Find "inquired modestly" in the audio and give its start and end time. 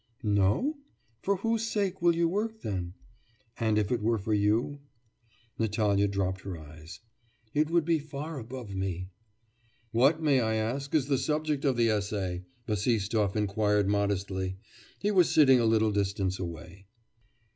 13.35-14.57